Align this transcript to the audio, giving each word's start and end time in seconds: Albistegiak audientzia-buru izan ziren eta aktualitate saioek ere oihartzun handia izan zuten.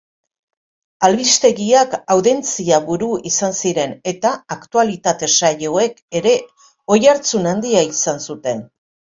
Albistegiak 1.07 1.93
audientzia-buru 2.15 3.09
izan 3.31 3.55
ziren 3.65 3.93
eta 4.13 4.31
aktualitate 4.57 5.31
saioek 5.35 6.03
ere 6.23 6.35
oihartzun 6.97 7.51
handia 7.55 7.89
izan 7.95 8.27
zuten. 8.31 8.69